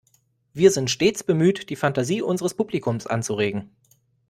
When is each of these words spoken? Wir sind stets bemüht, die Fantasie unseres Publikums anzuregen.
Wir 0.55 0.71
sind 0.71 0.89
stets 0.89 1.23
bemüht, 1.23 1.69
die 1.69 1.75
Fantasie 1.75 2.23
unseres 2.23 2.55
Publikums 2.55 3.05
anzuregen. 3.05 3.69